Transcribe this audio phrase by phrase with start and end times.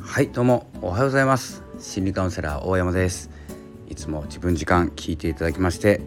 [0.00, 0.70] はいどうも。
[0.82, 1.64] おはようございます。
[1.80, 3.28] 心理カウンセラー大山です。
[3.88, 6.00] いつも自分時間聞いていただきまして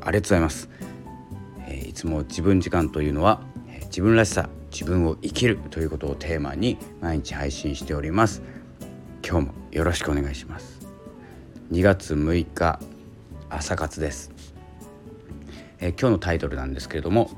[0.00, 0.68] ありがとうございます、
[1.68, 8.42] えー、いつも自分時間というのは、えー、自分らしさ自分を生きるということをテーマに毎日配信しております。
[9.24, 10.80] 今日もよろしくお願いします。
[11.70, 12.80] 2月6日
[13.50, 14.32] 朝活です、
[15.78, 17.30] えー、今日のタイトルなんですけれども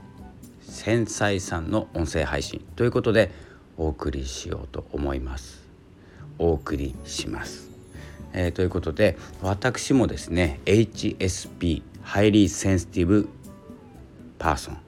[0.75, 3.31] 繊細さんの音声配信ということで
[3.79, 5.63] お送りしようと思います。
[6.37, 7.71] お送りします。
[8.33, 13.29] えー、ということで私もですね HSP ハイリーセンシティブ
[14.37, 14.79] パーソン。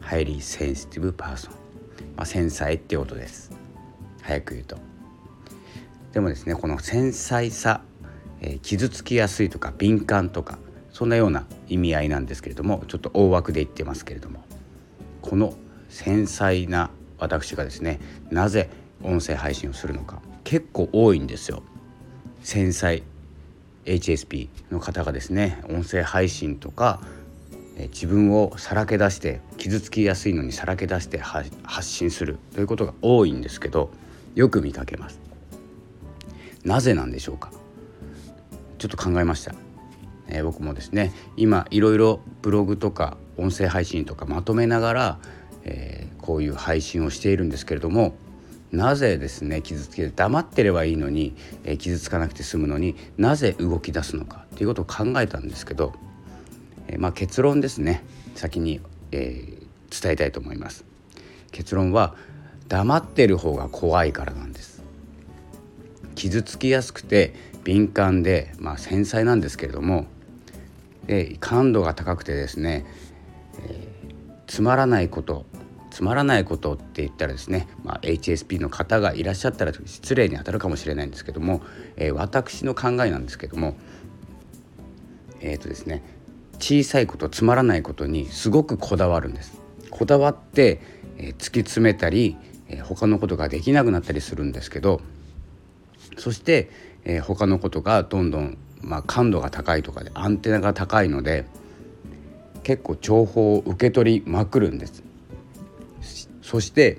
[0.00, 1.54] ハイリーセンシティブパーソン、
[2.16, 3.52] まあ、繊細ってことです。
[4.22, 4.78] 早く言うと。
[6.14, 7.82] でもですねこの繊細さ、
[8.40, 10.58] えー、傷つきやすいとか敏感とか
[10.90, 14.42] そんなような意味合いなんですけれどもちょっと大枠で言ってますけれども。
[15.22, 15.54] この
[15.88, 18.70] 繊細な私がですねなぜ
[19.02, 21.62] 音声配信をするのか結構多いんですよ。
[22.42, 23.02] 繊細
[23.84, 27.00] HSP の方がですね音声配信とか
[27.92, 31.50] 自分をさらけ出して傷つきやすいのにさらけ出して発
[31.88, 33.90] 信するということが多いんですけど
[34.34, 35.18] よく見かけます。
[36.64, 37.50] なぜなんでしょうか。
[38.78, 39.54] ちょっと考えました、
[40.28, 45.18] えー、僕もですね今いろいろブログとか音声配信とかまとめながら、
[45.64, 48.14] えー、こういう配信をしているんですけれども
[48.72, 55.92] なぜですね傷つけて黙ってればいいのに、えー、傷つかなくて済むのになぜ動き出すのかということを考えたんですけど、
[56.86, 58.04] えー、まあ、結論ですね
[58.36, 58.80] 先に、
[59.10, 60.84] えー、伝えたいと思います。
[61.50, 62.14] 結論は
[62.68, 64.82] 黙ってる方が怖いからなんです。
[66.14, 70.06] 傷つきやすくて敏感で、まあ、繊細なんですけれども
[71.06, 72.86] で感度が高くてですね、
[74.50, 75.46] つまらないこと
[75.92, 81.62] つまらないことって言ったらですね、まあ、HSP の方がいらっしゃったら失礼にあたるかもしれないんですけども、
[81.96, 83.76] えー、私の考えなんですけども
[85.40, 86.02] えっ、ー、とですね
[86.58, 89.60] 小さいことつまらないことにすごくこだわるんです。
[89.90, 90.80] こだわって、
[91.16, 92.36] えー、突き詰めたり、
[92.68, 95.00] えー、他のことができなくなったりするんですけど
[96.18, 96.70] そして、
[97.04, 101.46] えー、他のことがどんどん、まあ、感度が高いとかでアンテナが高いので
[102.62, 105.02] 結構情報を受け取りまくるんです。
[106.42, 106.98] そして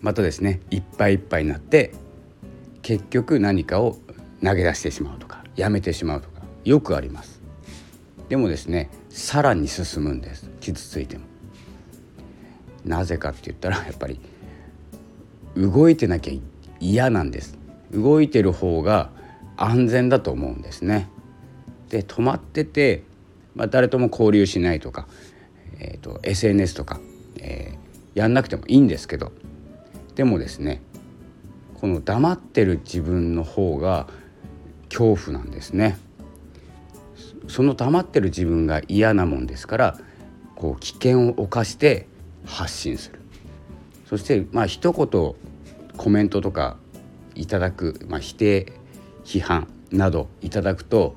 [0.00, 1.92] またですねいっぱいいっぱいになって
[2.82, 3.96] 結局何かを
[4.44, 7.40] 投げ出してしまうとかやめてしまうとかよくあります。
[8.28, 10.50] でもですねさらに進むんです。
[10.60, 11.24] 傷ついても。
[12.84, 14.20] なぜかって言ったらやっぱり
[15.56, 16.32] 動いてなきゃ
[16.78, 17.58] 嫌なんです。
[17.90, 19.10] 動いてる方が
[19.56, 21.08] 安全だと思うんですね。
[21.88, 23.02] で止まってて、
[23.58, 25.06] まあ、誰とも交流しないとか、
[25.78, 26.98] えーと SNS とか
[27.40, 29.32] えー、やんなくてもいいんですけど
[30.14, 30.82] でもですね
[31.74, 34.08] この黙ってる自分の方が
[34.88, 35.96] 恐怖なんですね。
[37.46, 39.98] その黙ってる自分が嫌なもんですから
[40.54, 42.06] こう危険を冒して
[42.44, 43.20] 発信する
[44.06, 45.34] そしてまあ一言
[45.96, 46.76] コメントとか
[47.34, 48.72] いただく、まあ、否定
[49.24, 51.16] 批判などいただくと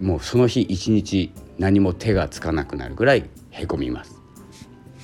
[0.00, 4.20] もうその日一日何も手がつかなくなるぐらいへこみます。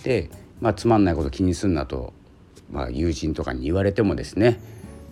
[0.04, 0.30] で、
[0.60, 2.12] まあ、つまんないこと気にすんなと、
[2.70, 4.60] まあ、友人とかに言われてもですね、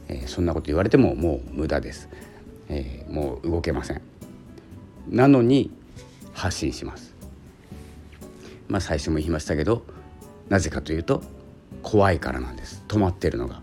[0.09, 2.09] えー、そんなこと言われてももう無駄です、
[2.69, 4.03] えー、もう動けません
[5.09, 5.71] なのに
[6.33, 7.15] 発信します
[8.69, 9.83] まあ最初も言いましたけど
[10.49, 11.23] なぜかというと
[11.83, 13.63] 怖いからなんです止まってるのが。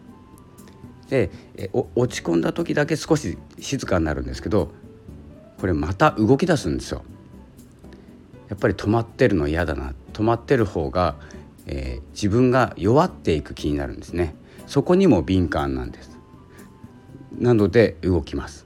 [1.10, 1.30] で
[1.74, 4.72] 落ち込んだ時だけ少し静かになるんですけど
[5.62, 7.04] これまた動き出すんですよ。
[8.50, 9.94] やっぱり止まってるの嫌だな。
[10.12, 11.16] 止まってる方が、
[11.68, 14.34] えー、自分が弱っていく気になるんですね。
[14.66, 16.18] そこにも敏感なんです。
[17.38, 18.66] なので動きます、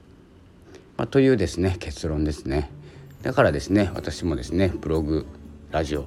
[0.96, 2.70] まあ、というですね結論ですね。
[3.22, 5.26] だからですね私もですねブログ
[5.72, 6.06] ラジオ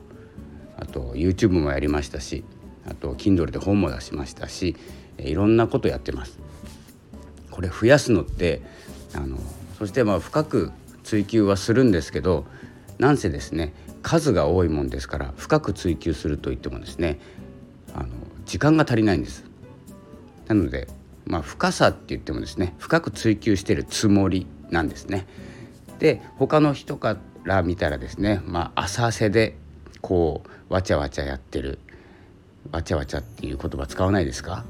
[0.75, 2.43] あと YouTube もやりましたし
[2.87, 4.75] あと Kindle で本も出しましたし
[5.19, 6.39] いろんなことやってます。
[7.51, 8.63] これ増やすのって
[9.13, 9.37] あの
[9.79, 10.71] そしてまあ深く
[11.03, 12.45] 追求はするんですけど
[12.99, 13.73] なんせですね
[14.03, 17.19] 数が多いもんですから深く追求するといってもですね
[17.95, 18.09] あの
[18.45, 19.45] 時間が足りないんです。
[20.47, 20.87] なので、
[21.25, 25.25] まあ、深さって言ってもですね深く追求してるつもりなんですね。
[25.99, 29.55] で他の人から見たらですね、まあ、浅瀬で
[30.01, 31.79] こうわちゃわちゃやってる
[32.71, 34.65] わちゃわちゃっていう言葉使わないですか？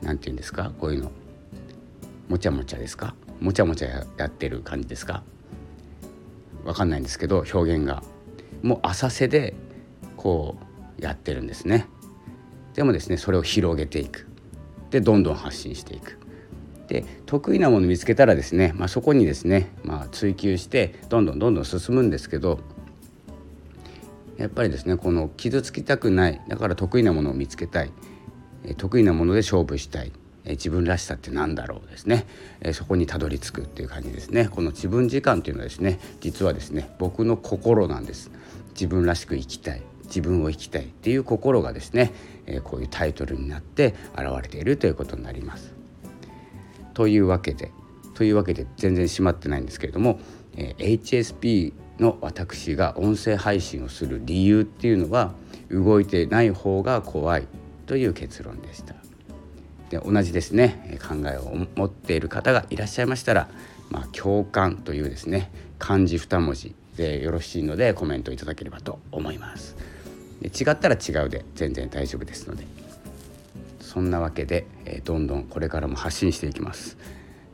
[0.00, 0.72] なんて言うんですか？
[0.78, 1.10] こういうの
[2.28, 3.14] もちゃもちゃですか？
[3.42, 5.24] もちゃもちゃやってる感じですか？
[6.64, 8.02] 分かんないんですけど表現が。
[8.62, 9.54] もう浅瀬で
[10.16, 10.56] こ
[10.98, 11.86] うやってるんですね。
[12.74, 14.28] でもですねそれを広げていく。
[14.90, 16.18] でどんどん発信していく。
[16.86, 22.60] で得意なもの見つけたらですね、まあ、そこにですね、まあ、追求してどんどんどんどん進むんですけど
[24.36, 27.90] やっぱりですねこの傷つきたくないだから得意なものを見つけたい。
[28.76, 30.12] 得意なもので勝負したい。
[30.44, 32.26] 自分らしさって何だろうですね。
[32.72, 34.48] そこにたどり着くっていう感じですね。
[34.48, 38.30] この自分時間というのはですね実はですね僕の心なんです。
[38.74, 42.12] 自分らしく生きたい自分を生きたいっていう心がですね
[42.64, 45.72] こういうタイトルになって現れているということになります。
[46.94, 47.70] というわけで
[48.14, 50.20] というわけで全然閉まってないんですけれども
[50.56, 55.34] HSP の私が音声配信をする理由っていうのは
[55.70, 57.46] 動いてない方が怖い
[57.86, 58.94] という結論でした。
[59.92, 60.98] で同じですね。
[61.06, 63.48] 考えを持っている方がいらっしゃいましたら、
[63.90, 69.76] まあ、共感というですね漢字2文字でよろしいのでコメントいただければと思います。
[70.40, 72.66] で違ったら違うで全然大丈夫ですので。
[73.80, 76.96] そんなわけで、え、どんどんこれからも発信していきます、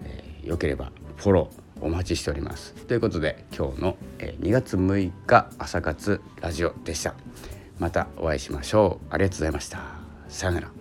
[0.04, 2.74] えー、よければフォローお待ちしております。
[2.74, 7.14] ということで今日の、え、2月6日朝活ラジオでした。
[7.80, 9.06] またお会いしましょう。
[9.12, 9.80] ありがとうございました。
[10.28, 10.77] さようなら。